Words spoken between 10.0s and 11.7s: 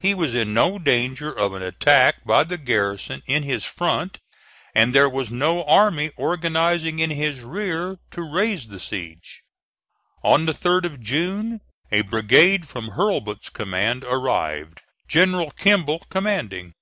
On the 3d of June